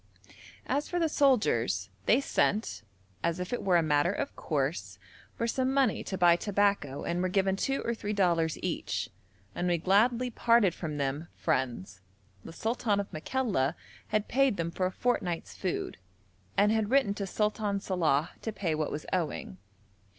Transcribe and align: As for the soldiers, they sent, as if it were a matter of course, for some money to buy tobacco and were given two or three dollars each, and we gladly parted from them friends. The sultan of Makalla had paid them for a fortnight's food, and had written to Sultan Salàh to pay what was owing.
As 0.65 0.89
for 0.89 0.97
the 0.97 1.07
soldiers, 1.07 1.91
they 2.07 2.19
sent, 2.21 2.81
as 3.21 3.39
if 3.39 3.53
it 3.53 3.61
were 3.61 3.77
a 3.77 3.83
matter 3.83 4.11
of 4.11 4.35
course, 4.35 4.97
for 5.35 5.45
some 5.45 5.71
money 5.71 6.03
to 6.05 6.17
buy 6.17 6.35
tobacco 6.35 7.03
and 7.03 7.21
were 7.21 7.29
given 7.29 7.55
two 7.55 7.83
or 7.85 7.93
three 7.93 8.11
dollars 8.11 8.57
each, 8.63 9.09
and 9.53 9.67
we 9.67 9.77
gladly 9.77 10.31
parted 10.31 10.73
from 10.73 10.97
them 10.97 11.27
friends. 11.35 12.01
The 12.43 12.51
sultan 12.51 12.99
of 12.99 13.13
Makalla 13.13 13.75
had 14.07 14.27
paid 14.27 14.57
them 14.57 14.71
for 14.71 14.87
a 14.87 14.91
fortnight's 14.91 15.53
food, 15.53 15.97
and 16.57 16.71
had 16.71 16.89
written 16.89 17.13
to 17.13 17.27
Sultan 17.27 17.77
Salàh 17.79 18.29
to 18.41 18.51
pay 18.51 18.73
what 18.73 18.89
was 18.89 19.05
owing. 19.13 19.59